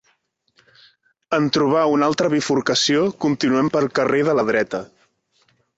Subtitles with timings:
[1.39, 4.87] En trobar una altra bifurcació, continuem pel carrer de la dreta.